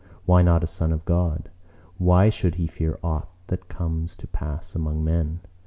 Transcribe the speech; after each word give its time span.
Why 0.25 0.41
not 0.41 0.63
a 0.63 0.65
son 0.67 0.91
of 0.91 1.05
God? 1.05 1.51
Why 1.99 2.29
should 2.29 2.55
he 2.55 2.65
fear 2.65 2.97
aught 3.03 3.29
that 3.49 3.69
comes 3.69 4.15
to 4.15 4.25
pass 4.25 4.73
among 4.73 5.03
men? 5.03 5.41